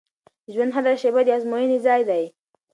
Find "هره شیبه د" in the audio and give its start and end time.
0.75-1.29